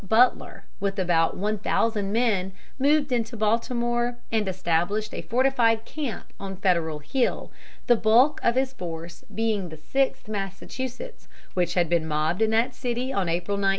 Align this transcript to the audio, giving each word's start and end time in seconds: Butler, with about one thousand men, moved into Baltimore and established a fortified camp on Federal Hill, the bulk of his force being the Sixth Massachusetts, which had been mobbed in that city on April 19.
Butler, 0.03 0.63
with 0.79 0.97
about 0.97 1.37
one 1.37 1.59
thousand 1.59 2.11
men, 2.11 2.53
moved 2.79 3.11
into 3.11 3.37
Baltimore 3.37 4.17
and 4.31 4.47
established 4.47 5.13
a 5.13 5.21
fortified 5.21 5.85
camp 5.85 6.33
on 6.39 6.55
Federal 6.55 6.97
Hill, 6.97 7.51
the 7.85 7.95
bulk 7.95 8.39
of 8.41 8.55
his 8.55 8.73
force 8.73 9.23
being 9.31 9.69
the 9.69 9.77
Sixth 9.77 10.27
Massachusetts, 10.27 11.27
which 11.53 11.75
had 11.75 11.87
been 11.87 12.07
mobbed 12.07 12.41
in 12.41 12.49
that 12.49 12.73
city 12.73 13.13
on 13.13 13.29
April 13.29 13.57
19. 13.57 13.69